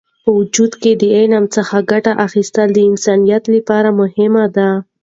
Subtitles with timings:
[0.23, 4.69] په وجود کې د علم څخه ګټه اخیستل د انسانیت لپاره مهم دی.